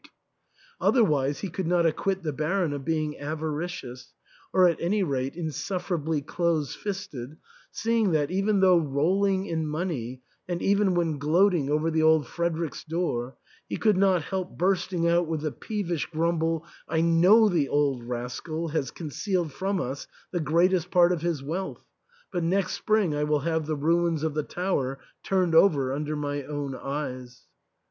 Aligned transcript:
THE 0.01 0.07
ENTAIL. 0.87 1.01
285 1.03 1.13
Otherwise 1.13 1.39
he 1.41 1.49
could 1.49 1.67
not 1.67 1.85
acquit 1.85 2.23
the 2.23 2.33
Baron 2.33 2.73
of 2.73 2.83
being 2.83 3.19
avaricious, 3.19 4.13
or 4.51 4.67
at 4.67 4.81
any 4.81 5.03
rate 5.03 5.35
insufferably 5.35 6.23
close 6.23 6.73
fisted, 6.73 7.37
seeing 7.69 8.11
that, 8.13 8.31
even 8.31 8.61
though 8.61 8.79
rolling 8.79 9.45
in 9.45 9.67
money 9.67 10.23
and 10.47 10.59
even 10.63 10.95
when 10.95 11.19
gloating 11.19 11.69
over 11.69 11.91
the 11.91 12.01
old 12.01 12.25
Fredericks 12.25 12.83
(Tor, 12.83 13.37
he 13.69 13.77
could 13.77 13.95
not 13.95 14.23
help 14.23 14.57
bursting 14.57 15.07
out 15.07 15.27
with 15.27 15.41
the 15.41 15.51
peevish 15.51 16.07
grumble," 16.07 16.65
I 16.97 17.01
know 17.01 17.47
the 17.47 17.69
old 17.69 18.03
rascal 18.03 18.69
has 18.69 18.89
concealed 18.89 19.53
from 19.53 19.79
us 19.79 20.07
the 20.31 20.39
greatest 20.39 20.89
part 20.89 21.11
of 21.11 21.21
his 21.21 21.43
wealth, 21.43 21.85
but 22.31 22.43
next 22.43 22.71
spring 22.73 23.13
I 23.13 23.23
will 23.25 23.41
have 23.41 23.67
the 23.67 23.75
ruins 23.77 24.23
of 24.23 24.33
the 24.33 24.41
tower 24.41 24.97
turned 25.21 25.53
over 25.53 25.93
under 25.93 26.15
my 26.15 26.41
own 26.45 26.73
eyes." 26.73 27.45